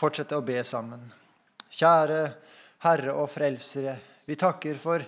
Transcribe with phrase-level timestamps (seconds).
[0.00, 1.02] fortsette å be sammen.
[1.70, 2.22] Kjære
[2.84, 5.04] Herre og Frelsere, vi takker for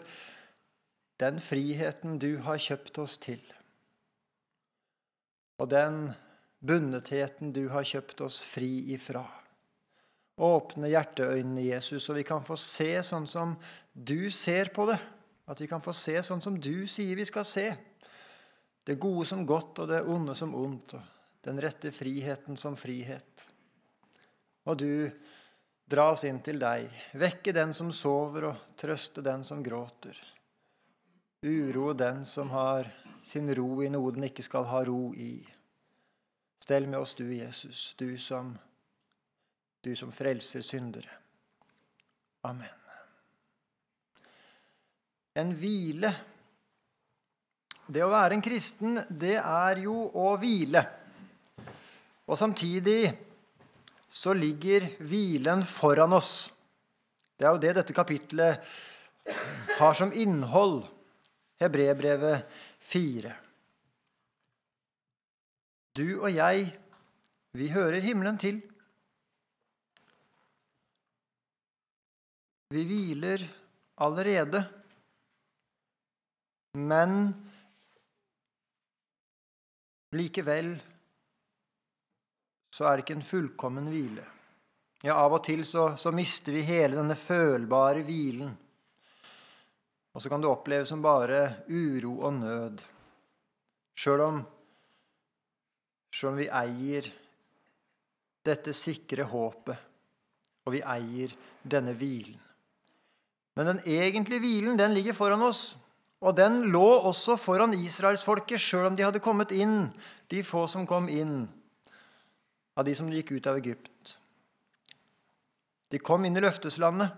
[1.23, 3.41] den friheten du har kjøpt oss til,
[5.63, 6.11] og den
[6.63, 9.23] bundetheten du har kjøpt oss fri ifra.
[10.43, 13.55] Åpne hjerteøynene, Jesus, så vi kan få se sånn som
[13.93, 14.99] du ser på det.
[15.51, 17.67] At vi kan få se sånn som du sier vi skal se.
[18.83, 20.95] Det gode som godt og det onde som ondt.
[20.97, 23.52] Og den rette friheten som frihet.
[24.71, 25.11] Og du
[25.93, 30.19] dra oss inn til deg, vekke den som sover, og trøste den som gråter.
[31.43, 32.87] Uroe den som har
[33.27, 35.35] sin ro i noe den ikke skal ha ro i.
[36.63, 38.53] Stell med oss, du Jesus, du som,
[39.83, 41.11] du som frelser syndere.
[42.47, 42.79] Amen.
[45.35, 46.13] En hvile.
[47.93, 50.83] Det å være en kristen, det er jo å hvile.
[52.31, 53.32] Og samtidig
[54.13, 56.53] så ligger hvilen foran oss.
[57.41, 58.61] Det er jo det dette kapitlet
[59.79, 60.83] har som innhold.
[61.63, 62.45] Hebrebrevet
[62.83, 63.33] 4.
[65.97, 66.69] Du og jeg,
[67.57, 68.61] vi hører himmelen til.
[72.73, 73.45] Vi hviler
[74.01, 74.65] allerede.
[76.77, 77.33] Men
[80.17, 80.75] likevel
[82.73, 84.25] så er det ikke en fullkommen hvile.
[85.05, 88.53] Ja, Av og til så, så mister vi hele denne følbare hvilen.
[90.13, 92.83] Og så kan det oppleves som bare uro og nød.
[93.99, 94.41] Sjøl om,
[96.29, 97.09] om vi eier
[98.47, 99.77] dette sikre håpet,
[100.65, 102.39] og vi eier denne hvilen.
[103.57, 105.75] Men den egentlige hvilen den ligger foran oss.
[106.23, 109.91] Og den lå også foran israelsfolket, sjøl om de hadde kommet inn,
[110.31, 111.43] de få som kom inn
[112.75, 114.17] av de som gikk ut av Egypt.
[115.93, 117.13] De kom inn i løfteslandet,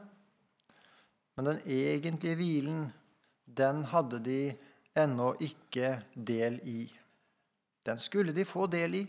[1.35, 2.87] men den egentlige hvilen,
[3.45, 4.39] den hadde de
[4.99, 6.87] ennå ikke del i.
[7.87, 9.05] Den skulle de få del i.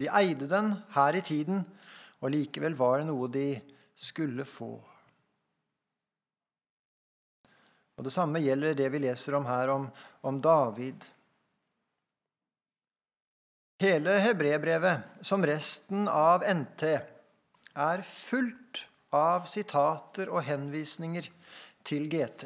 [0.00, 1.62] De eide den her i tiden,
[2.22, 3.46] og likevel var det noe de
[3.98, 4.72] skulle få.
[7.98, 9.86] Og Det samme gjelder det vi leser om her, om,
[10.26, 11.04] om David.
[13.82, 16.82] Hele hebreerbrevet, som resten av NT,
[17.74, 21.26] er fullt av sitater og henvisninger
[21.82, 22.44] til GT.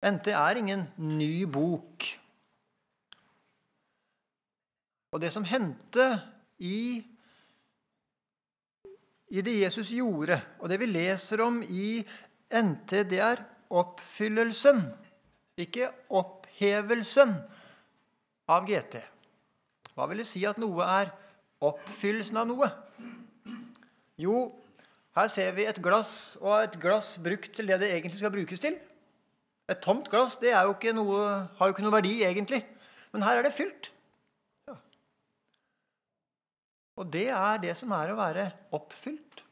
[0.00, 2.06] NT er ingen ny bok.
[5.12, 6.06] Og det som hendte
[6.64, 7.02] i,
[9.28, 12.00] i det Jesus gjorde, og det vi leser om i
[12.48, 13.44] NT, det er
[13.76, 14.80] oppfyllelsen,
[15.60, 17.36] ikke opphevelsen
[18.50, 19.00] av GT.
[19.96, 21.10] Hva vil det si at noe er
[21.64, 22.68] oppfyllelsen av noe?
[24.20, 24.46] Jo,
[25.16, 28.62] her ser vi et glass, og et glass brukt til det det egentlig skal brukes
[28.62, 28.76] til.
[29.66, 31.22] Et tomt glass det jo noe,
[31.58, 32.62] har jo ikke noe verdi, egentlig.
[33.12, 33.90] Men her er det fylt.
[34.68, 34.76] Ja.
[37.00, 39.42] Og det er det som er å være oppfylt.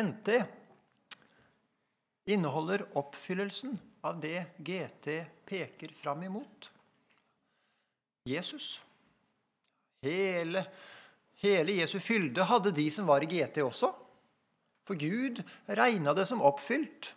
[0.00, 0.36] NT
[2.30, 3.74] inneholder oppfyllelsen
[4.06, 6.72] av det GT peker fram imot.
[8.24, 8.80] Jesus.
[10.02, 10.64] Hele,
[11.42, 13.92] hele Jesu fylde hadde de som var i GT også.
[14.88, 17.12] For Gud regna det som oppfylt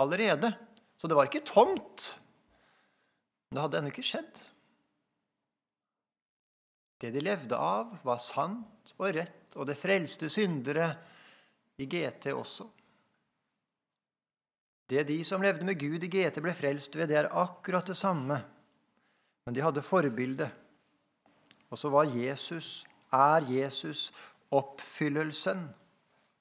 [0.00, 0.52] allerede.
[0.98, 2.20] Så det var ikke tomt.
[3.48, 4.42] Men det hadde ennå ikke skjedd.
[7.00, 10.90] Det de levde av, var sant og rett, og det frelste syndere
[11.80, 12.66] i GT også.
[14.90, 17.94] Det de som levde med Gud i GT, ble frelst ved, det er akkurat det
[17.98, 18.40] samme.
[19.46, 20.48] Men de hadde forbilde.
[21.70, 22.82] Og så var Jesus,
[23.14, 24.08] er Jesus
[24.50, 25.62] oppfyllelsen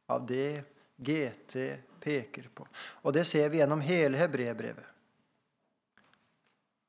[0.10, 0.64] av det
[0.98, 1.60] GT
[2.02, 2.66] peker på.
[3.06, 4.88] Og det ser vi gjennom hele hebreerbrevet.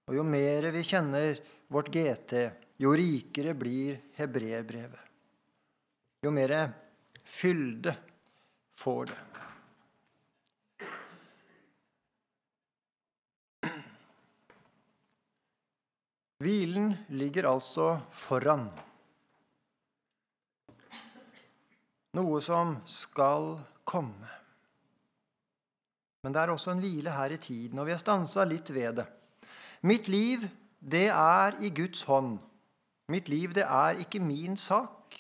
[0.09, 1.37] Og jo mer vi kjenner
[1.71, 2.39] vårt GT,
[2.81, 5.05] jo rikere blir hebreerbrevet.
[6.25, 6.57] Jo mer
[7.25, 7.95] fylde
[8.81, 9.21] får det.
[16.41, 18.65] Hvilen ligger altså foran.
[22.17, 24.31] Noe som skal komme.
[26.25, 29.01] Men det er også en hvile her i tiden, og vi har stansa litt ved
[29.01, 29.07] det.
[29.85, 30.49] Mitt liv,
[30.81, 32.39] det er i Guds hånd.
[33.13, 35.17] Mitt liv, det er ikke min sak.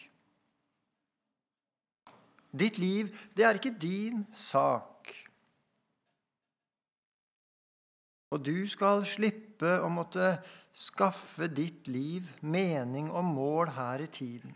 [2.50, 4.89] Ditt liv, det er ikke din sak.
[8.30, 10.36] Og du skal slippe å måtte
[10.76, 14.54] skaffe ditt liv mening og mål her i tiden.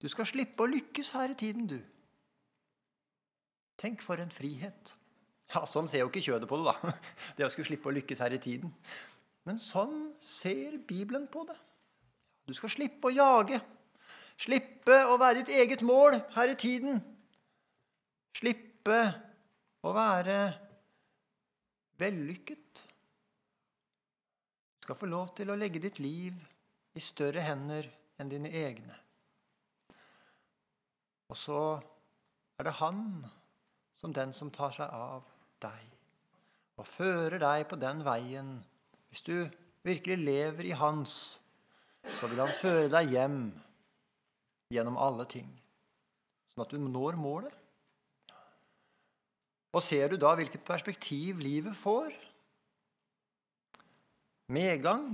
[0.00, 1.78] Du skal slippe å lykkes her i tiden, du.
[3.80, 4.94] Tenk for en frihet.
[5.54, 6.94] Ja, Sånn ser jo ikke kjødet på det, da.
[7.36, 8.72] Det å skulle slippe å lykkes her i tiden.
[9.48, 11.56] Men sånn ser Bibelen på det.
[12.48, 13.60] Du skal slippe å jage.
[14.40, 17.00] Slippe å være ditt eget mål her i tiden.
[18.36, 19.00] Slippe
[19.84, 20.38] å være
[22.00, 22.82] vellykket.
[24.80, 26.36] Du skal få lov til å legge ditt liv
[26.96, 27.86] i større hender
[28.20, 28.96] enn dine egne.
[31.30, 31.60] Og så
[32.58, 33.04] er det Han
[33.94, 35.26] som den som tar seg av
[35.62, 35.86] deg
[36.80, 38.54] og fører deg på den veien.
[39.10, 39.34] Hvis du
[39.84, 41.40] virkelig lever i Hans,
[42.16, 43.40] så vil Han føre deg hjem
[44.72, 45.48] gjennom alle ting,
[46.52, 47.59] sånn at du når målet.
[49.70, 52.10] Og ser du da hvilket perspektiv livet får?
[54.50, 55.12] Medgang,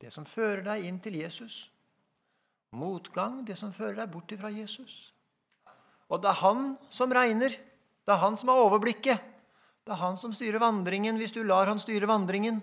[0.00, 1.70] det som fører deg inn til Jesus.
[2.76, 5.14] Motgang, det som fører deg bort fra Jesus.
[6.12, 7.56] Og det er han som regner.
[8.04, 9.24] Det er han som har overblikket.
[9.84, 12.60] Det er han som styrer vandringen hvis du lar han styre vandringen.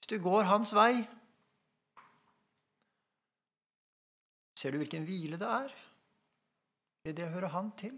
[0.00, 0.98] Hvis du går hans vei.
[4.58, 5.74] Ser du hvilken hvile det er
[7.06, 7.94] i det å høre han til?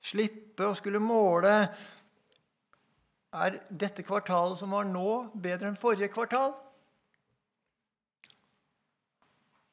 [0.00, 1.52] Slippe å skulle måle
[3.30, 6.54] Er dette kvartalet som var nå, bedre enn forrige kvartal?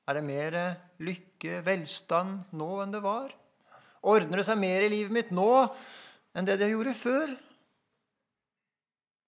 [0.08, 0.58] Er det mer
[1.04, 3.34] lykke, velstand nå enn det var?
[4.08, 5.50] Ordner det seg mer i livet mitt nå
[6.38, 7.34] enn det det gjorde før?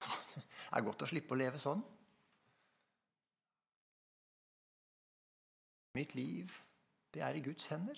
[0.70, 1.82] Det er godt å slippe å leve sånn.
[5.98, 6.54] Mitt liv,
[7.10, 7.98] det er i Guds hender.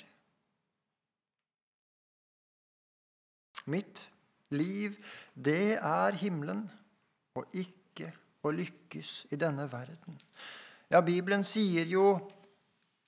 [3.69, 4.07] Mitt
[4.55, 4.97] liv,
[5.33, 6.65] det er himmelen,
[7.37, 8.09] og ikke
[8.43, 10.17] å lykkes i denne verden.
[10.91, 12.05] Ja, Bibelen sier jo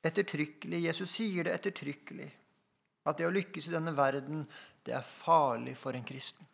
[0.04, 2.30] ettertrykkelig, Jesus sier det ettertrykkelig,
[3.04, 4.46] at det å lykkes i denne verden,
[4.84, 6.48] det er farlig for en kristen.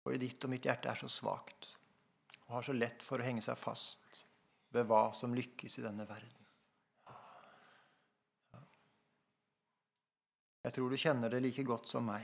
[0.00, 1.74] For ditt og mitt hjerte er så svakt
[2.46, 4.24] og har så lett for å henge seg fast
[4.74, 6.39] ved hva som lykkes i denne verden.
[10.70, 12.22] Jeg tror du kjenner det like godt som meg.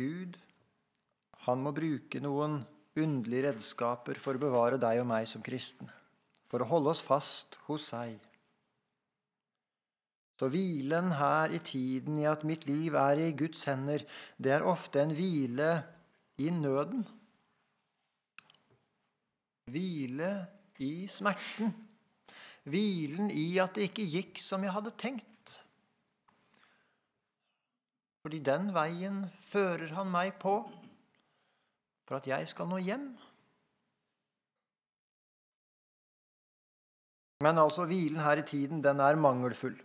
[0.00, 0.40] Gud,
[1.44, 2.56] han må bruke noen
[2.96, 5.92] underlige redskaper for å bevare deg og meg som kristne,
[6.48, 8.16] for å holde oss fast hos seg.
[10.40, 14.08] Så hvilen her i tiden i at mitt liv er i Guds hender,
[14.40, 15.82] det er ofte en hvile
[16.40, 17.04] i nøden.
[19.68, 20.32] Hvile
[20.84, 21.72] i smerten.
[22.68, 25.54] Hvilen i at det ikke gikk som jeg hadde tenkt.
[28.24, 30.60] Fordi den veien fører han meg på
[32.08, 33.10] for at jeg skal nå hjem.
[37.44, 39.76] Men altså, hvilen her i tiden, den er mangelfull.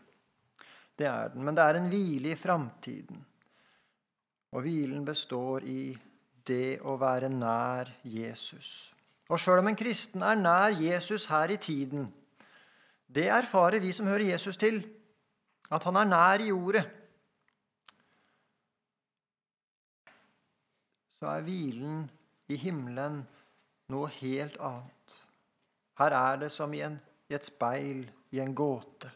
[0.97, 1.43] Det er den.
[1.45, 3.19] Men det er en hvile i framtiden.
[4.53, 5.93] Og hvilen består i
[6.47, 8.92] det å være nær Jesus.
[9.31, 12.09] Og sjøl om en kristen er nær Jesus her i tiden,
[13.13, 14.81] det erfarer vi som hører Jesus til,
[15.71, 16.83] at han er nær i ordet.
[21.19, 22.07] Så er hvilen
[22.49, 23.21] i himmelen
[23.93, 25.17] noe helt annet.
[26.01, 26.97] Her er det som i, en,
[27.29, 29.11] i et speil i en gåte.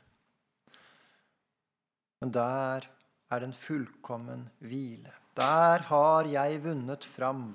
[2.22, 2.86] Men der
[3.30, 5.12] er det en fullkommen hvile.
[5.38, 7.50] Der har jeg vunnet fram.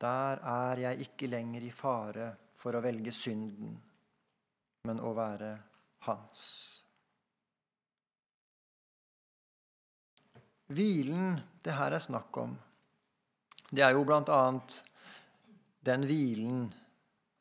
[0.00, 3.74] Der er jeg ikke lenger i fare for å velge synden,
[4.88, 5.50] men å være
[6.06, 6.44] hans.
[10.70, 12.54] Hvilen det her er snakk om,
[13.70, 14.78] det er jo annet
[15.86, 16.64] den hvilen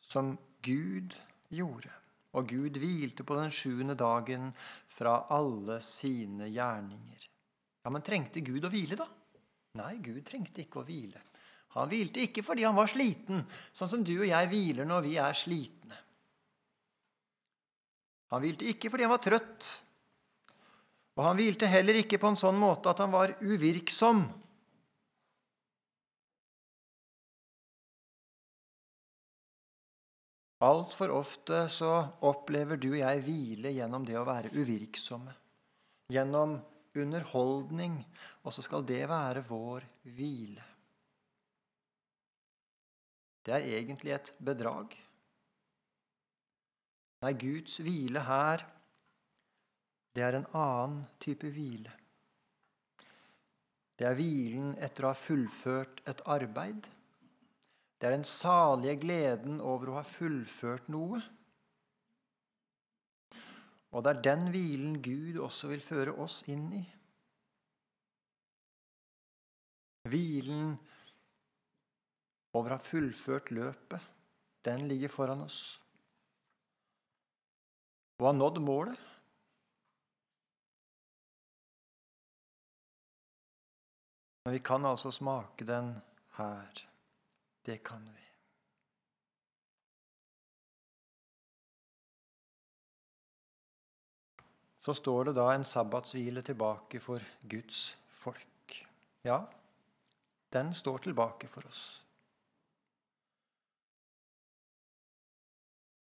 [0.02, 0.36] som
[0.66, 1.16] Gud
[1.54, 1.94] gjorde.
[2.38, 4.52] Og Gud hvilte på den sjuende dagen
[4.94, 7.24] fra alle sine gjerninger.
[7.84, 9.08] Ja, Men trengte Gud å hvile, da?
[9.80, 11.22] Nei, Gud trengte ikke å hvile.
[11.78, 13.44] Han hvilte ikke fordi han var sliten,
[13.76, 15.98] sånn som du og jeg hviler når vi er slitne.
[18.34, 19.70] Han hvilte ikke fordi han var trøtt,
[21.18, 24.24] og han hvilte heller ikke på en sånn måte at han var uvirksom.
[30.66, 31.92] Altfor ofte så
[32.28, 35.32] opplever du og jeg hvile gjennom det å være uvirksomme.
[36.12, 36.58] Gjennom
[37.00, 38.02] underholdning,
[38.44, 39.86] og så skal det være vår
[40.18, 40.66] hvile
[43.46, 44.94] det er egentlig et bedrag.
[47.24, 48.64] Nei, Guds hvile her,
[50.16, 51.92] det er en annen type hvile.
[54.00, 56.88] Det er hvilen etter å ha fullført et arbeid.
[58.00, 61.20] Det er den salige gleden over å ha fullført noe.
[63.92, 66.84] Og det er den hvilen Gud også vil føre oss inn i.
[70.10, 70.78] Hvilen
[72.54, 74.02] over å ha fullført løpet,
[74.66, 75.60] den ligger foran oss.
[78.20, 79.06] Og har nådd målet.
[84.44, 85.94] Men vi kan altså smake den
[86.40, 86.88] her.
[87.66, 88.26] Det kan vi.
[94.80, 98.78] Så står det da en sabbatshvile tilbake for Guds folk.
[99.28, 99.44] Ja,
[100.56, 102.09] den står tilbake for oss.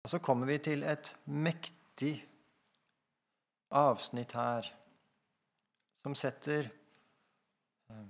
[0.05, 2.19] Og så kommer vi til et mektig
[3.73, 4.67] avsnitt her
[6.05, 6.67] som setter
[7.89, 8.03] eh,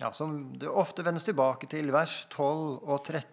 [0.00, 3.28] ja, Som det ofte vendes tilbake til, vers 12 og 13.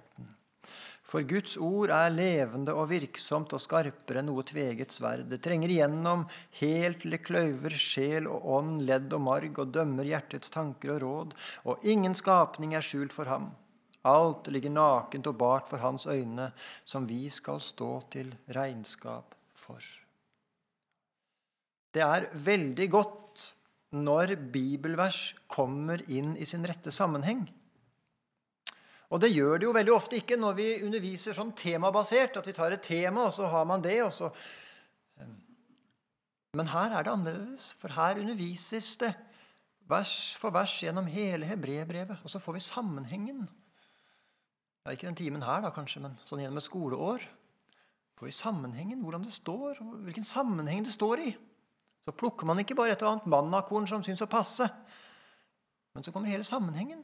[1.05, 5.29] For Guds ord er levende og virksomt og skarpere enn noe tveget sverd.
[5.31, 6.25] Det trenger igjennom
[6.59, 11.03] helt til det kløyver sjel og ånd, ledd og marg, og dømmer hjertets tanker og
[11.05, 11.38] råd.
[11.69, 13.53] Og ingen skapning er skjult for ham.
[14.05, 16.51] Alt ligger nakent og bart for hans øyne,
[16.85, 19.81] som vi skal stå til regnskap for.
[21.95, 23.43] Det er veldig godt
[23.95, 27.45] når bibelvers kommer inn i sin rette sammenheng.
[29.13, 32.55] Og det gjør det jo veldig ofte ikke når vi underviser sånn temabasert, at vi
[32.57, 34.31] tar et tema, og så har man det, og så
[35.21, 35.33] eh.
[36.55, 39.12] Men her er det annerledes, for her undervises det
[39.91, 43.45] vers for vers gjennom hele hebreerbrevet, og så får vi sammenhengen.
[44.86, 47.24] Ja, ikke den timen her, da, kanskje, men sånn gjennom et skoleår.
[48.15, 51.32] For i sammenhengen, hvordan det står, hvilken sammenheng det står i.
[52.06, 54.68] Så plukker man ikke bare et og annet mannakorn som syns å passe,
[55.96, 57.01] men så kommer hele sammenhengen.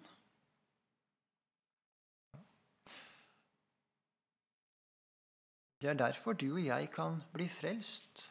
[5.81, 8.27] Det er derfor du og jeg kan bli frelst.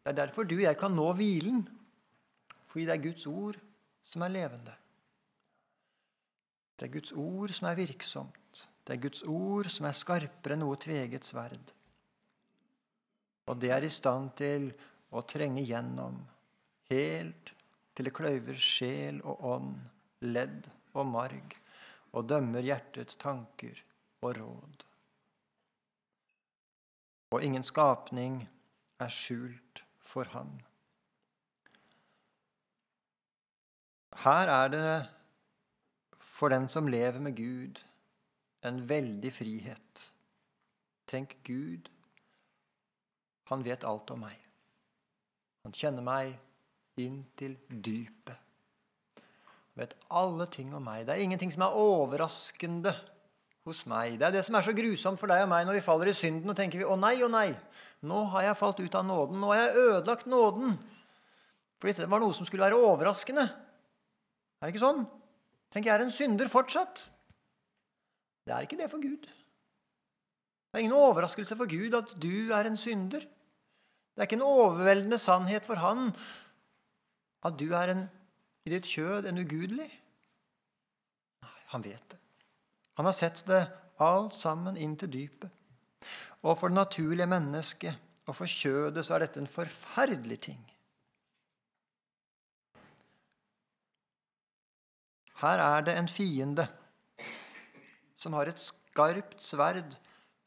[0.00, 1.66] Det er derfor du og jeg kan nå hvilen.
[2.70, 3.58] Fordi det er Guds ord
[4.02, 4.72] som er levende.
[6.78, 8.64] Det er Guds ord som er virksomt.
[8.84, 11.72] Det er Guds ord som er skarpere enn noe tveget sverd.
[13.48, 14.70] Og det er i stand til
[15.14, 16.20] å trenge gjennom,
[16.92, 17.52] helt
[17.94, 19.76] til det kløyver sjel og ånd,
[20.24, 21.56] ledd og marg,
[22.14, 23.80] og dømmer hjertets tanker
[24.24, 24.84] og råd
[27.34, 28.44] og ingen skapning
[29.02, 30.52] er skjult for Han.
[34.22, 34.90] Her er det
[36.22, 37.80] for den som lever med Gud,
[38.68, 40.04] en veldig frihet.
[41.10, 41.90] Tenk Gud,
[43.50, 44.38] han vet alt om meg.
[45.64, 46.32] Han kjenner meg
[47.00, 48.36] inn til dypet.
[49.74, 51.04] Han vet alle ting om meg.
[51.04, 52.94] Det er ingenting som er overraskende
[53.68, 54.18] hos meg.
[54.20, 56.16] Det er det som er så grusomt for deg og meg når vi faller i
[56.16, 57.48] synden og tenker vi, å nei, å nei,
[58.04, 59.40] nå har jeg falt ut av nåden.
[59.40, 60.76] Nå har jeg ødelagt nåden.
[61.80, 63.44] Fordi det var noe som skulle være overraskende.
[64.60, 65.04] Er det ikke sånn?
[65.72, 67.08] Tenk, jeg er en synder fortsatt.
[68.44, 69.24] Det er ikke det for Gud.
[69.24, 73.20] Det er ingen overraskelse for Gud at du er en synder.
[73.20, 76.10] Det er ikke en overveldende sannhet for Han
[77.44, 78.04] at du er en,
[78.64, 79.88] i ditt kjød en ugudelig.
[81.44, 82.18] Nei, han vet det.
[82.96, 83.60] Han har sett det
[84.00, 85.50] alt sammen inn til dypet.
[86.42, 90.62] Og for det naturlige mennesket og for kjødet så er dette en forferdelig ting.
[95.42, 96.66] Her er det en fiende
[98.24, 99.96] som har et skarpt sverd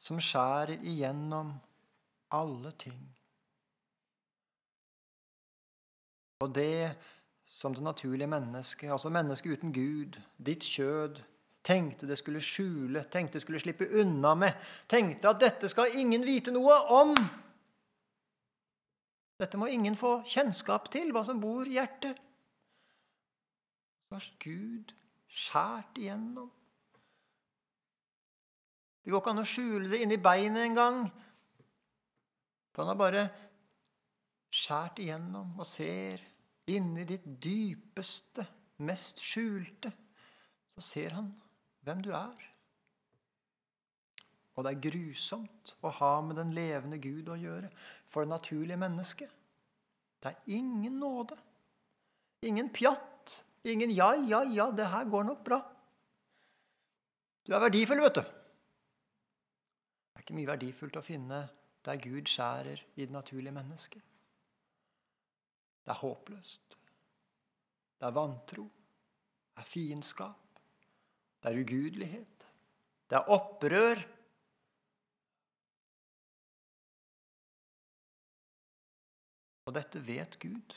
[0.01, 1.53] som skjærer igjennom
[2.33, 2.99] alle ting.
[6.41, 6.93] Og det
[7.57, 11.17] som det naturlige mennesket, altså mennesket uten Gud, ditt kjød,
[11.65, 14.53] tenkte det skulle skjule, tenkte det skulle slippe unna med,
[14.89, 17.15] tenkte at dette skal ingen vite noe om.
[19.41, 22.21] Dette må ingen få kjennskap til, hva som bor i hjertet.
[24.07, 24.93] Så har Gud
[25.27, 26.53] skjært igjennom.
[29.07, 30.97] Det går ikke an å skjule det inni beinet engang.
[32.75, 33.21] For han har bare
[34.51, 36.19] skjært igjennom og ser
[36.67, 38.43] inni ditt dypeste,
[38.83, 39.93] mest skjulte.
[40.75, 41.31] Så ser han
[41.87, 42.43] hvem du er.
[44.59, 48.83] Og det er grusomt å ha med den levende Gud å gjøre for det naturlige
[48.83, 49.31] mennesket.
[50.19, 51.39] Det er ingen nåde.
[52.43, 53.39] Ingen pjatt.
[53.63, 55.63] Ingen 'ja, ja, ja, det her går nok bra'.
[57.47, 58.36] Du er verdifull, vet du.
[60.27, 61.37] Ikke mye verdifullt å finne
[61.87, 64.01] der Gud skjærer i det naturlige mennesket.
[65.85, 66.75] Det er håpløst.
[67.95, 68.65] Det er vantro.
[69.55, 70.59] Det er fiendskap.
[71.39, 72.47] Det er ugudelighet.
[73.07, 74.03] Det er opprør.
[79.63, 80.75] Og dette vet Gud.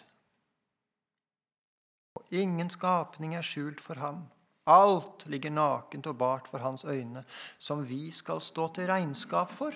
[2.15, 4.29] Og ingen skapning er skjult for ham.
[4.71, 7.25] Alt ligger nakent og bart for hans øyne,
[7.59, 9.75] som vi skal stå til regnskap for.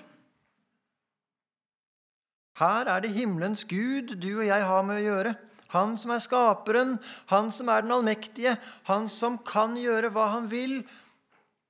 [2.59, 5.35] Her er det himmelens Gud du og jeg har med å gjøre.
[5.75, 8.55] Han som er skaperen, han som er den allmektige,
[8.87, 10.77] han som kan gjøre hva han vil,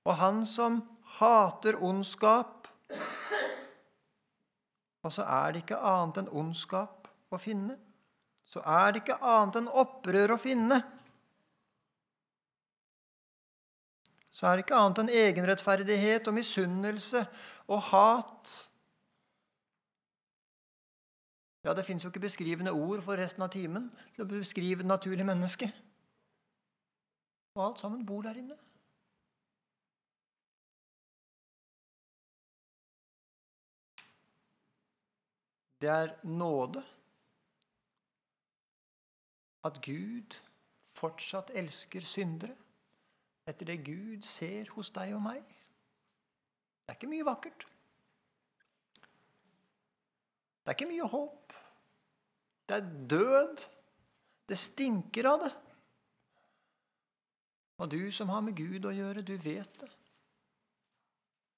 [0.05, 0.83] og han som
[1.17, 2.69] hater ondskap.
[5.05, 7.79] Og så er det ikke annet enn ondskap å finne.
[8.45, 10.83] Så er det ikke annet enn opprør å finne.
[14.35, 17.21] Så er det ikke annet enn egenrettferdighet og misunnelse
[17.71, 18.55] og hat.
[21.65, 23.87] Ja, det fins jo ikke beskrivende ord for resten av timen
[24.17, 25.71] til å beskrive det naturlige mennesket.
[27.55, 28.59] Og alt sammen bor der inne.
[35.79, 36.83] Det er nåde
[39.65, 40.35] at Gud
[40.91, 42.64] fortsatt elsker syndere
[43.49, 45.43] etter det Gud ser hos deg og meg.
[46.85, 47.67] Det er ikke mye vakkert.
[50.65, 51.57] Det er ikke mye håp.
[52.69, 53.65] Det er død.
[54.49, 55.53] Det stinker av det.
[57.81, 59.91] Og du som har med Gud å gjøre, du vet det.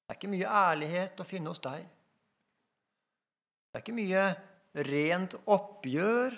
[0.07, 1.83] Det er ikke mye ærlighet å finne hos deg.
[3.66, 4.26] Det er ikke mye
[4.87, 6.37] rent oppgjør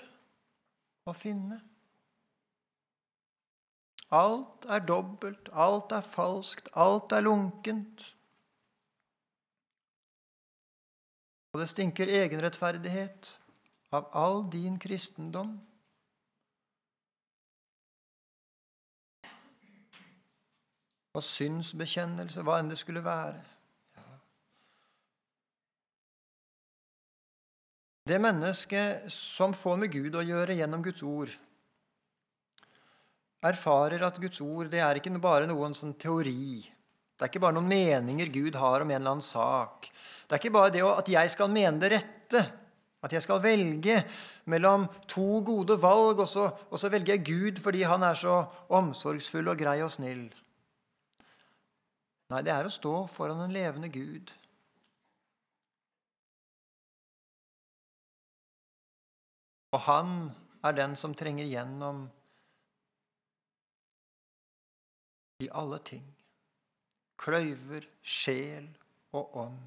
[1.08, 1.60] å finne.
[4.10, 8.14] Alt er dobbelt, alt er falskt, alt er lunkent.
[11.52, 13.34] Og det stinker egenrettferdighet
[13.92, 15.58] av all din kristendom.
[21.16, 23.44] Og synsbekjennelse, hva enn det skulle være.
[28.08, 31.32] Det mennesket som får med Gud å gjøre gjennom Guds ord,
[33.44, 36.62] erfarer at Guds ord det er ikke bare noen sånn teori.
[37.18, 39.90] Det er ikke bare noen meninger Gud har om en eller annen sak.
[40.26, 42.42] Det er ikke bare det at jeg skal mene det rette,
[43.02, 44.00] at jeg skal velge
[44.50, 48.42] mellom to gode valg, og så, og så velger jeg Gud fordi han er så
[48.74, 50.26] omsorgsfull og grei og snill.
[52.28, 54.34] Nei, det er å stå foran en levende Gud
[59.76, 60.12] Og han
[60.64, 62.06] er den som trenger gjennom
[65.38, 66.02] i alle ting.
[67.18, 68.64] Kløyver, sjel
[69.14, 69.58] og ånd.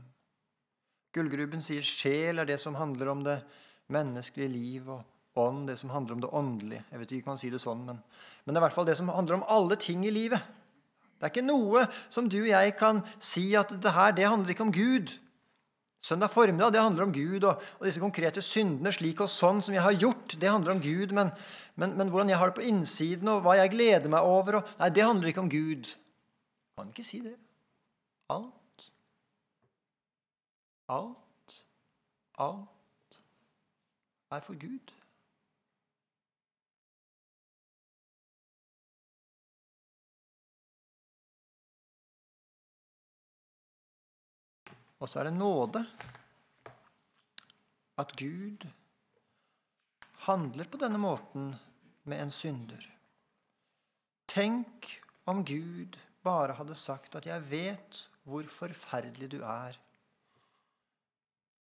[1.16, 3.38] Gullgruben sier sjel er det som handler om det
[3.92, 6.84] menneskelige liv, og ånd det som handler om det åndelige.
[6.92, 8.02] Jeg vet ikke om man kan si det sånn, men,
[8.44, 10.44] men det er i hvert fall det som handler om alle ting i livet.
[11.16, 14.52] Det er ikke noe som du og jeg kan si at det her det handler
[14.52, 15.16] ikke om Gud.
[16.02, 19.76] Søndag formiddag det handler om Gud og, og, disse konkrete syndene slik og sånn som
[19.76, 20.34] jeg har gjort.
[20.42, 21.30] Det handler om Gud, men,
[21.78, 24.72] men, men, hvordan jeg har det på innsiden, og hva jeg gleder meg over og,
[24.82, 25.92] Nei, det handler ikke om Gud.
[26.80, 27.36] Kan ikke si det.
[28.34, 28.88] Alt.
[30.90, 31.60] Alt.
[32.42, 33.22] Alt
[34.32, 34.94] er for Gud.
[45.02, 45.82] Og så er det nåde.
[48.02, 48.68] At Gud
[50.28, 51.52] handler på denne måten
[52.06, 52.86] med en synder.
[54.30, 54.88] Tenk
[55.30, 59.80] om Gud bare hadde sagt at 'jeg vet hvor forferdelig du er',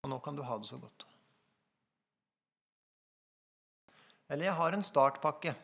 [0.04, 1.06] og nå kan du ha det så godt.
[4.30, 5.56] Eller 'jeg har en startpakke'.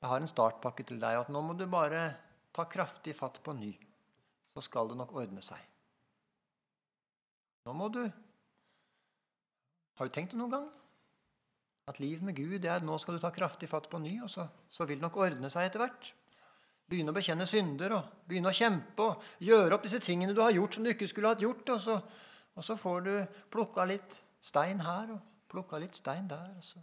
[0.00, 2.16] Jeg har en startpakke til deg, at nå må du bare
[2.52, 3.72] ta kraftig fatt på ny.
[4.54, 5.73] Så skal det nok ordne seg.
[7.64, 8.02] Nå må du
[9.94, 10.66] Har du tenkt det noen gang?
[11.86, 14.30] At liv med Gud er at nå skal du ta kraftig fatt på ny, og
[14.32, 16.08] så, så vil det nok ordne seg etter hvert.
[16.88, 20.54] Begynne å bekjenne synder og begynne å kjempe og gjøre opp disse tingene du har
[20.56, 21.68] gjort som du ikke skulle hatt gjort.
[21.76, 21.98] Og så,
[22.56, 23.12] og så får du
[23.52, 25.20] plukka litt stein her og
[25.52, 26.56] plukka litt stein der.
[26.56, 26.82] Og så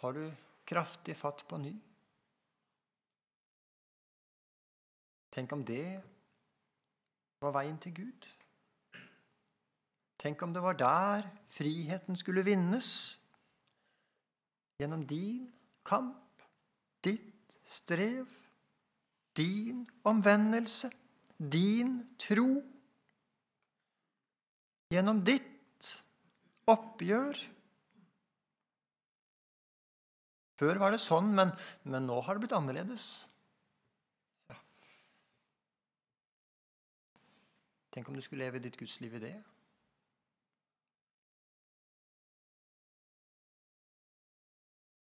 [0.00, 0.24] tar du
[0.68, 1.74] kraftig fatt på ny.
[5.34, 5.88] Tenk om det
[7.42, 8.33] var veien til Gud.
[10.24, 12.88] Tenk om det var der friheten skulle vinnes.
[14.80, 15.50] Gjennom din
[15.84, 16.40] kamp,
[17.04, 18.24] ditt strev,
[19.36, 20.88] din omvendelse,
[21.36, 22.62] din tro.
[24.96, 25.92] Gjennom ditt
[26.72, 27.36] oppgjør.
[30.56, 31.52] Før var det sånn, men,
[31.84, 33.26] men nå har det blitt annerledes.
[34.48, 34.56] Ja.
[37.92, 39.36] Tenk om du skulle leve ditt gudsliv i det.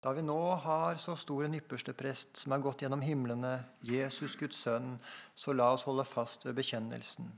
[0.05, 4.59] Da vi nå har så stor en yppersteprest som er gått gjennom himlene, Jesus Guds
[4.61, 4.99] sønn,
[5.33, 7.31] så la oss holde fast ved bekjennelsen.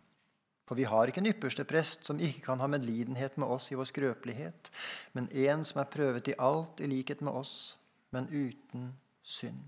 [0.66, 3.86] For vi har ikke en yppersteprest som ikke kan ha medlidenhet med oss i vår
[3.92, 4.72] skrøpelighet,
[5.14, 7.76] men en som er prøvet i alt i likhet med oss,
[8.10, 8.90] men uten
[9.22, 9.62] synd.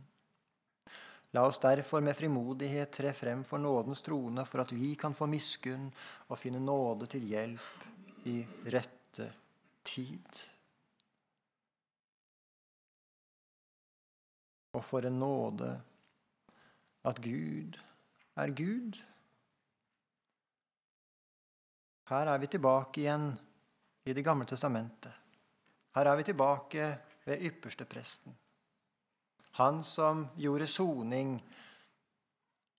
[1.38, 5.30] La oss derfor med frimodighet tre frem for nådens trone, for at vi kan få
[5.30, 5.86] miskunn
[6.26, 8.40] og finne nåde til hjelp i
[8.74, 9.30] rette
[9.86, 10.46] tid.
[14.72, 15.70] Og for en nåde
[17.08, 17.78] at Gud
[18.36, 18.98] er Gud.
[22.08, 23.30] Her er vi tilbake igjen
[24.08, 25.12] i Det gamle testamentet.
[25.94, 28.36] Her er vi tilbake ved ypperstepresten.
[29.58, 31.38] Han som gjorde soning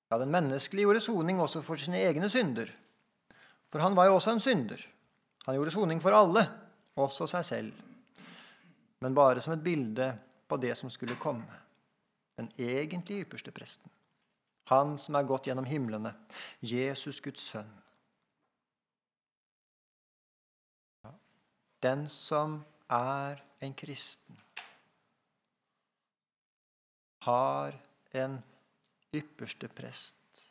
[0.10, 2.72] Ja, den menneskelige gjorde soning også for sine egne synder.
[3.70, 4.82] For han var jo også en synder.
[5.46, 6.48] Han gjorde soning for alle,
[6.96, 7.74] også seg selv.
[9.06, 10.08] Men bare som et bilde
[10.50, 11.69] på det som skulle komme
[12.40, 13.92] den egentlig ypperste presten.
[14.70, 16.14] Han som er gått gjennom himlene,
[16.62, 17.70] Jesus Guds sønn.
[21.80, 22.60] Den som
[22.92, 24.38] er en kristen,
[27.24, 27.76] har
[28.16, 28.38] en
[29.16, 30.44] ypperste prest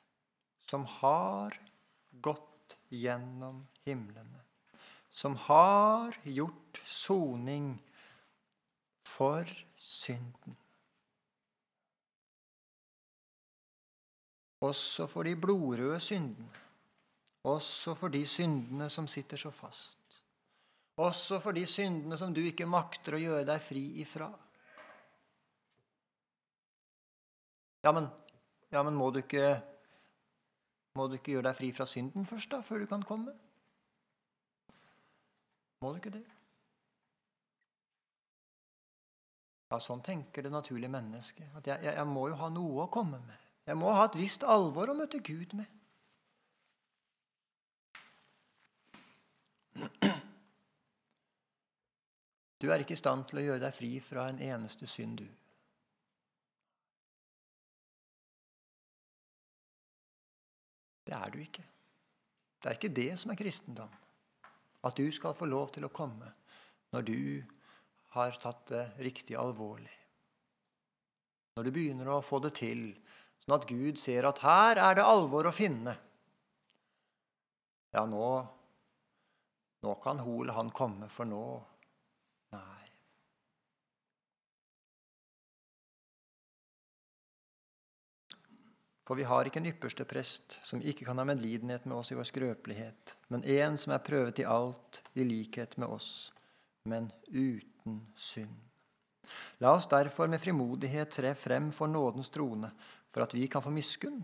[0.68, 1.56] som har
[2.24, 4.40] gått gjennom himlene,
[5.08, 7.74] som har gjort soning
[9.08, 10.56] for synden.
[14.60, 16.64] Også for de blodrøde syndene.
[17.46, 19.94] Også for de syndene som sitter så fast.
[20.98, 24.26] Også for de syndene som du ikke makter å gjøre deg fri ifra.
[27.86, 28.08] Ja, men,
[28.74, 29.52] ja, men må, du ikke,
[30.98, 33.36] må du ikke gjøre deg fri fra synden først, da, før du kan komme?
[35.78, 36.24] Må du ikke det?
[39.70, 41.52] Ja, Sånn tenker det naturlige mennesket.
[41.54, 43.47] At jeg, jeg, jeg må jo ha noe å komme med.
[43.68, 45.68] Jeg må ha et visst alvor å møte Gud med.
[52.58, 55.28] Du er ikke i stand til å gjøre deg fri fra en eneste synd, du.
[61.08, 61.62] Det er du ikke.
[62.58, 63.92] Det er ikke det som er kristendom.
[64.84, 66.32] At du skal få lov til å komme
[66.96, 67.20] når du
[68.16, 69.92] har tatt det riktig alvorlig.
[71.56, 72.90] Når du begynner å få det til,
[73.48, 75.94] Sånn at Gud ser at her er det alvor å finne.
[77.96, 78.26] Ja, nå,
[79.80, 81.40] nå kan Hol, han komme, for nå
[82.52, 82.84] Nei.
[89.08, 92.20] For vi har ikke en ypperste prest som ikke kan ha medlidenhet med oss i
[92.20, 96.34] vår skrøpelighet, men en som er prøvet i alt i likhet med oss,
[96.84, 98.60] men uten synd.
[99.60, 102.70] La oss derfor med frimodighet tre frem for nådens trone,
[103.18, 104.20] for at vi kan få miskunn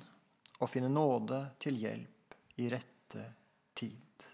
[0.62, 3.24] og finne nåde til hjelp i rette
[3.74, 4.26] tid.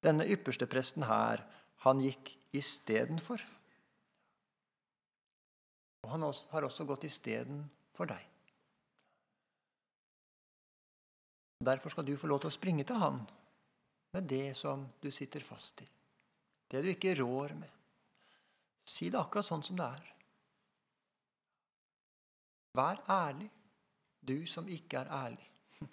[0.00, 1.42] Denne ypperste presten her,
[1.84, 3.44] han gikk istedenfor.
[6.06, 8.24] Og han har også gått istedenfor deg.
[11.60, 13.20] Derfor skal du få lov til å springe til han
[14.16, 15.90] med det som du sitter fast i.
[16.72, 17.68] Det du ikke rår med.
[18.80, 20.13] Si det akkurat sånn som det er.
[22.74, 23.50] Vær ærlig,
[24.28, 25.50] du som ikke er ærlig,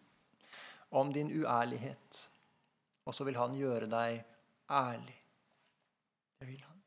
[1.02, 2.32] om din uærlighet.
[3.06, 4.24] Og så vil han gjøre deg
[4.72, 5.18] ærlig.
[6.40, 6.82] Det vil han.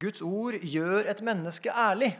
[0.00, 2.18] Guds ord gjør et menneske ærlig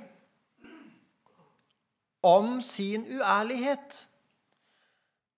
[2.23, 4.09] om sin uærlighet.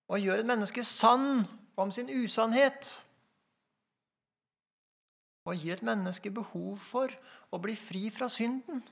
[0.07, 3.05] Og gjør et menneske sann om sin usannhet.
[5.45, 7.11] Og gir et menneske behov for
[7.51, 8.83] å bli fri fra synden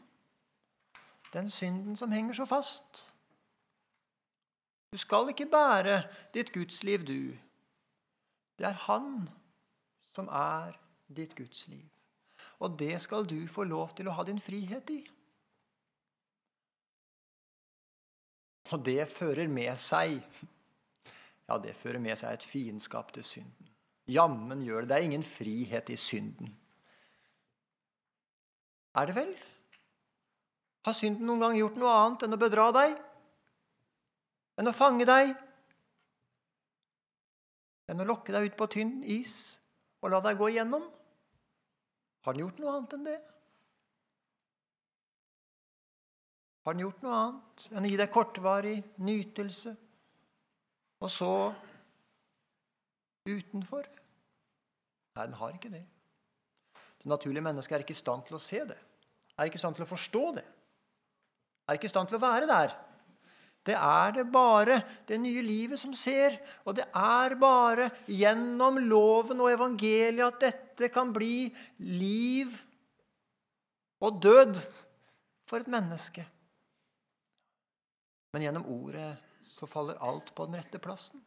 [1.34, 3.10] den synden som henger så fast.
[4.94, 7.34] Du skal ikke bære ditt gudsliv, du.
[8.58, 9.30] Det er Han
[10.14, 10.78] som er
[11.10, 11.90] ditt gudsliv.
[12.60, 15.02] Og det skal du få lov til å ha din frihet i.
[18.72, 20.22] Og det fører med seg
[21.50, 23.72] Ja, det fører med seg et fiendskap til synden.
[24.08, 24.90] Jammen gjør det.
[24.90, 26.54] Det er ingen frihet i synden.
[28.96, 29.34] Er det vel?
[30.84, 32.96] Har synden noen gang gjort noe annet enn å bedra deg?
[34.60, 35.34] Enn å fange deg?
[37.92, 39.34] enn å lokke deg ut på tynn is
[40.04, 40.86] og la deg gå igjennom?
[42.24, 43.20] Har den gjort noe annet enn det?
[46.64, 49.74] Har den gjort noe annet enn å gi deg kortvarig nytelse,
[51.04, 51.34] og så
[53.28, 53.88] utenfor?
[55.14, 55.84] Nei, den har ikke det.
[57.04, 58.80] Det naturlige mennesket er ikke i stand til å se det,
[59.36, 60.46] er ikke i stand til å forstå det,
[61.68, 62.76] er ikke i stand til å være der.
[63.64, 66.36] Det er det bare det nye livet som ser.
[66.68, 71.48] Og det er bare gjennom loven og evangeliet at dette kan bli
[71.80, 72.52] liv
[74.04, 74.60] og død
[75.48, 76.26] for et menneske.
[78.34, 79.14] Men gjennom ordet
[79.54, 81.22] så faller alt på den rette plassen.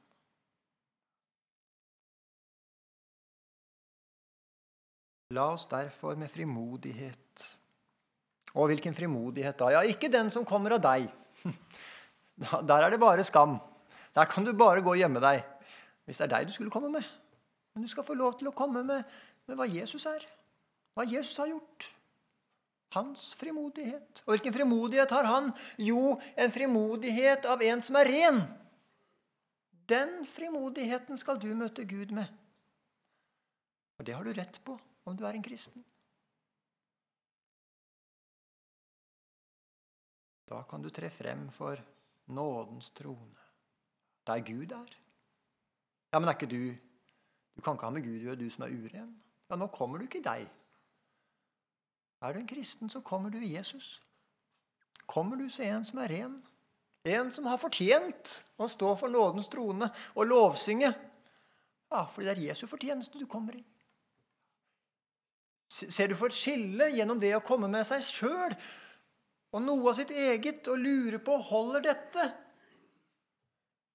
[5.35, 7.47] La oss derfor med frimodighet
[8.57, 9.71] Og hvilken frimodighet da?
[9.75, 11.11] Ja, ikke den som kommer av deg.
[12.69, 13.59] Der er det bare skam.
[14.17, 15.45] Der kan du bare gå og gjemme deg.
[16.09, 17.05] Hvis det er deg du skulle komme med.
[17.75, 19.05] Men du skal få lov til å komme med,
[19.49, 20.25] med hva Jesus er.
[20.97, 21.89] Hva Jesus har gjort.
[22.97, 24.23] Hans frimodighet.
[24.25, 25.51] Og hvilken frimodighet har han?
[25.81, 28.41] Jo, en frimodighet av en som er ren.
[29.91, 32.31] Den frimodigheten skal du møte Gud med.
[34.01, 35.85] Og det har du rett på om du er en kristen.
[40.47, 41.81] Da kan du tre frem for
[42.27, 43.43] nådens trone.
[44.27, 44.97] Der Gud er.
[46.13, 46.75] Ja, men er ikke du
[47.57, 49.15] Du kan ikke ha med Gud å gjøre, du som er uren.
[49.49, 50.43] Ja, nå kommer du ikke i deg.
[52.21, 54.03] Er du en kristen, så kommer du i Jesus.
[55.09, 56.35] Kommer du, så en som er ren.
[57.09, 60.91] En som har fortjent å stå for nådens trone og lovsynge.
[61.89, 63.65] Ja, fordi det er Jesu fortjeneste du kommer i.
[65.73, 68.53] Ser du for et skille gjennom det å komme med seg sjøl
[69.57, 72.27] og noe av sitt eget og lurer på holder dette.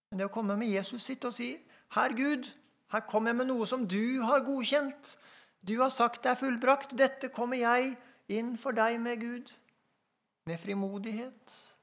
[0.09, 1.53] Men det å komme med Jesus sitt og si,
[1.93, 2.49] 'Herr Gud,
[2.91, 5.17] her kommer jeg med noe som du har godkjent.'
[5.61, 6.97] 'Du har sagt det er fullbrakt.
[6.97, 7.95] Dette kommer jeg
[8.27, 9.51] inn for deg med, Gud.'
[10.49, 11.75] Med frimodighet.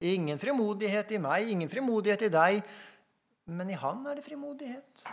[0.00, 2.62] Ingen frimodighet i meg, ingen frimodighet i deg,
[3.46, 5.04] men i Han er det frimodighet.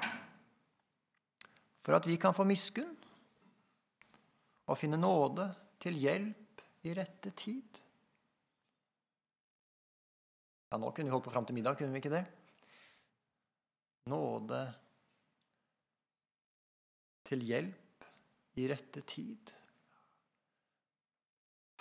[1.85, 2.97] For at vi kan få miskunn
[4.65, 6.42] og finne nåde til hjelp
[6.83, 7.79] i rette tid.
[10.69, 12.23] Ja, nå kunne vi holdt på fram til middag, kunne vi ikke det?
[14.11, 14.61] Nåde
[17.29, 18.07] til hjelp
[18.59, 19.53] i rette tid.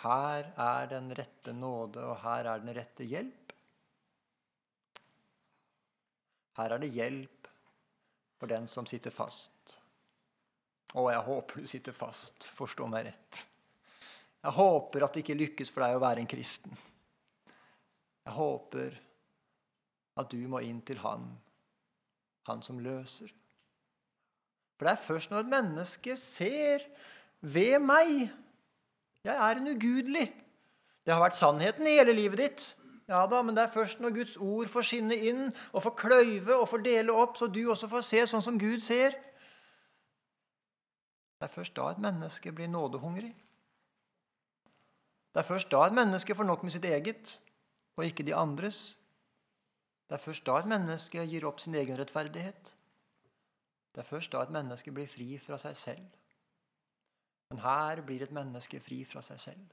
[0.03, 3.55] Her er den rette nåde, og her er den rette hjelp.
[6.59, 7.49] Her er det hjelp
[8.39, 9.77] for den som sitter fast.
[10.99, 12.51] Og jeg håper du sitter fast.
[12.53, 13.45] Forstå meg rett.
[14.43, 16.75] Jeg håper at det ikke lykkes for deg å være en kristen.
[18.27, 18.99] Jeg håper
[20.19, 21.25] at du må inn til Han,
[22.49, 23.31] Han som løser.
[24.77, 26.85] For det er først når et menneske ser
[27.41, 28.31] ved meg
[29.23, 30.27] Jeg er en ugudelig.
[31.07, 32.65] Det har vært sannheten i hele livet ditt.
[33.11, 36.57] Ja da, Men det er først når Guds ord får skinne inn og får kløyve
[36.57, 39.15] og får dele opp, så du også får se sånn som Gud ser.
[41.39, 43.35] Det er først da et menneske blir nådehungrig.
[45.33, 47.39] Det er først da et menneske får nok med sitt eget,
[47.97, 48.99] og ikke de andres.
[50.09, 52.75] Det er først da et menneske gir opp sin egen rettferdighet.
[53.95, 56.19] Det er først da et menneske blir fri fra seg selv.
[57.49, 59.65] Men her blir et menneske fri fra seg selv.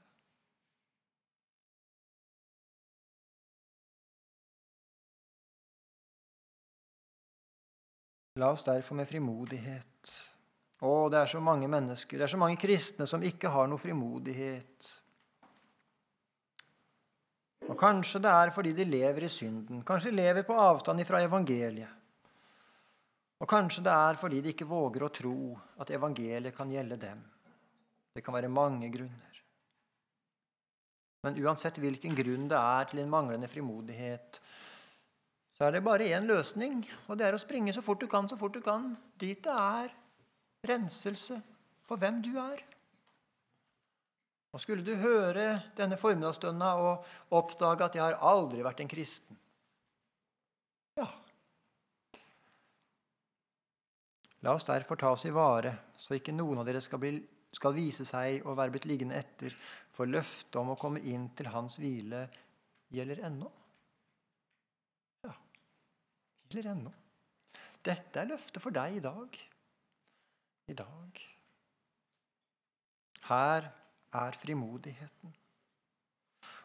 [8.40, 10.10] La oss derfor med frimodighet
[10.80, 13.80] Å, det er så mange mennesker, det er så mange kristne som ikke har noe
[13.80, 14.86] frimodighet.
[17.70, 21.22] Og Kanskje det er fordi de lever i synden, kanskje de lever på avstand fra
[21.22, 21.98] evangeliet.
[23.40, 25.36] Og kanskje det er fordi de ikke våger å tro
[25.80, 27.20] at evangeliet kan gjelde dem.
[28.12, 29.38] Det kan være mange grunner.
[31.24, 34.40] Men uansett hvilken grunn det er til en manglende frimodighet,
[35.56, 38.28] så er det bare én løsning, og det er å springe så fort du kan,
[38.28, 39.92] så fort du kan, dit det er
[40.66, 41.36] renselse
[41.86, 42.64] for hvem du er.
[44.50, 49.38] Og skulle du høre denne formiddagsstunda og oppdage at jeg har aldri vært en kristen
[50.98, 51.06] Ja.
[54.40, 57.12] La oss derfor ta oss i vare, så ikke noen av dere skal, bli,
[57.52, 59.54] skal vise seg å være blitt liggende etter,
[59.92, 62.24] for løftet om å komme inn til Hans hvile
[62.92, 63.50] gjelder ennå.
[65.28, 65.34] Ja,
[66.48, 66.94] gjelder ennå.
[67.84, 69.36] Dette er løftet for deg i dag.
[70.72, 71.20] I dag.
[73.28, 73.68] Her
[74.14, 75.34] er frimodigheten.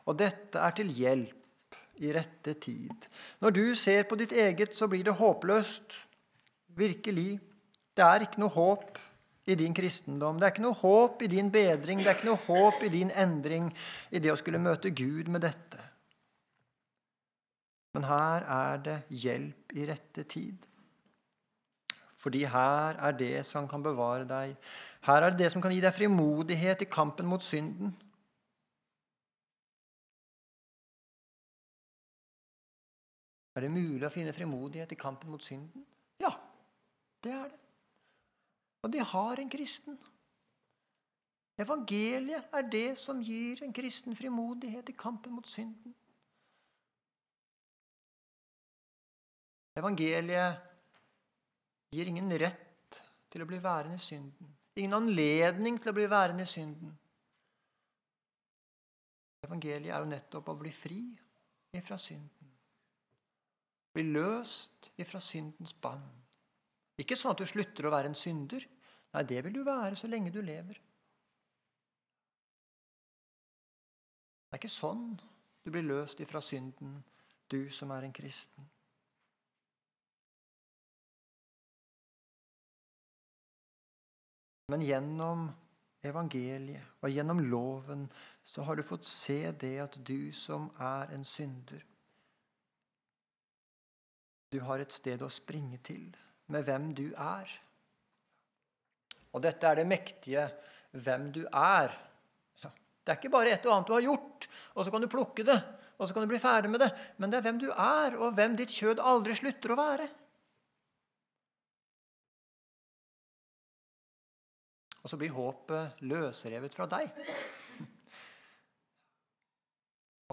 [0.05, 3.08] Og dette er til hjelp i rette tid.
[3.41, 6.05] Når du ser på ditt eget, så blir det håpløst.
[6.75, 7.39] virkelig,
[7.95, 8.97] det er ikke noe håp
[9.47, 10.39] i din kristendom.
[10.39, 13.12] Det er ikke noe håp i din bedring, det er ikke noe håp i din
[13.15, 13.69] endring
[14.12, 15.79] i det å skulle møte Gud med dette.
[17.95, 20.67] Men her er det hjelp i rette tid.
[22.25, 24.55] Fordi her er det som kan bevare deg.
[25.05, 27.91] Her er det det som kan gi deg frimodighet i kampen mot synden.
[33.53, 35.85] Er det mulig å finne frimodighet i kampen mot synden?
[36.17, 36.33] Ja,
[37.21, 37.61] det er det.
[38.81, 40.01] Og det har en kristen.
[41.61, 45.93] Evangeliet er det som gir en kristen frimodighet i kampen mot synden.
[49.77, 50.64] Evangeliet
[51.95, 52.99] gir ingen rett
[53.31, 54.51] til å bli værende i synden.
[54.75, 56.91] Ingen anledning til å bli værende i synden.
[59.45, 60.99] Evangeliet er jo nettopp å bli fri
[61.75, 62.51] ifra synden.
[63.95, 66.08] Bli løst ifra syndens bånd.
[66.99, 68.65] Ikke sånn at du slutter å være en synder.
[69.15, 70.79] Nei, det vil du være så lenge du lever.
[74.45, 75.10] Det er ikke sånn
[75.65, 76.99] du blir løst ifra synden,
[77.51, 78.67] du som er en kristen.
[84.71, 85.49] Men gjennom
[86.06, 88.06] evangeliet og gjennom loven
[88.45, 91.84] så har du fått se det at du som er en synder
[94.54, 96.08] Du har et sted å springe til
[96.54, 97.49] med hvem du er.
[99.36, 100.45] Og dette er det mektige
[100.95, 101.91] hvem du er.
[102.62, 102.69] Ja.
[102.71, 104.47] Det er ikke bare et og annet du har gjort,
[104.78, 105.58] og så kan du plukke det,
[105.97, 106.91] og så kan du bli ferdig med det.
[107.17, 110.08] Men det er hvem du er, og hvem ditt kjød aldri slutter å være.
[115.06, 117.13] Og så blir håpet løsrevet fra deg.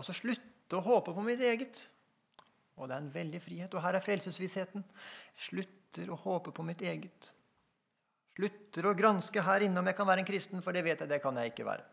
[0.00, 1.82] Og så slutte å håpe på mitt eget.
[2.80, 3.74] Og det er en veldig frihet.
[3.76, 4.84] Og her er frelsesvissheten.
[5.36, 7.28] Slutter å håpe på mitt eget.
[8.32, 11.10] Slutter å granske her inne om jeg kan være en kristen, for det vet jeg
[11.10, 11.84] det kan jeg ikke være.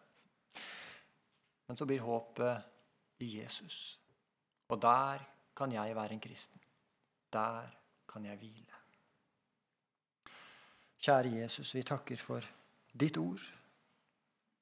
[1.68, 4.00] Men så blir håpet i Jesus.
[4.72, 6.64] Og der kan jeg være en kristen.
[7.36, 7.68] Der
[8.08, 8.80] kan jeg hvile.
[11.00, 12.48] Kjære Jesus, vi takker for
[12.92, 13.42] ditt ord.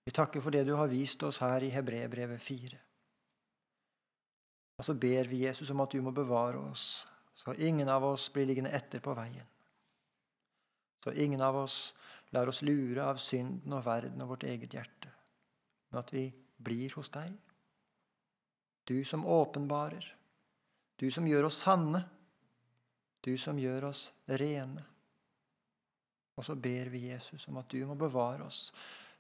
[0.08, 2.78] Vi takker for det du har vist oss her i Hebrebrevet 4.
[4.78, 8.30] Og så ber vi Jesus om at du må bevare oss, så ingen av oss
[8.34, 9.46] blir liggende etter på veien.
[11.04, 11.94] Så ingen av oss
[12.36, 15.12] lar oss lure av synden og verden og vårt eget hjerte,
[15.90, 17.34] men at vi blir hos deg.
[18.88, 20.06] Du som åpenbarer,
[20.98, 22.04] du som gjør oss sanne,
[23.22, 24.86] du som gjør oss rene.
[26.38, 28.70] Og så ber vi Jesus om at du må bevare oss,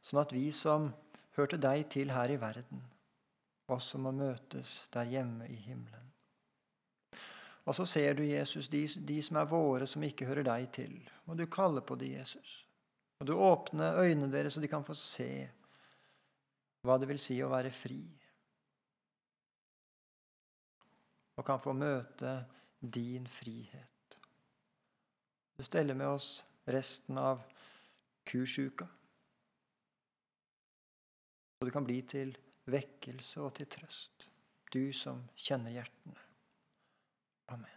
[0.06, 0.92] sånn at vi som
[1.38, 2.84] hørte deg til her i verden,
[3.68, 6.06] også må møtes der hjemme i himmelen.
[7.68, 10.94] Og så ser du, Jesus, de, de som er våre, som ikke hører deg til.
[11.28, 12.62] Må du kalle på dem, Jesus.
[13.20, 15.28] Og du åpne øynene deres, så de kan få se
[16.88, 18.00] hva det vil si å være fri.
[21.36, 22.38] Og kan få møte
[22.80, 24.18] din frihet.
[25.58, 27.44] Du steller med oss resten av
[28.28, 28.88] kursuka.
[31.58, 32.36] Og det kan bli til
[32.70, 34.28] vekkelse og til trøst,
[34.74, 36.20] du som kjenner hjertene.
[37.56, 37.77] Amen.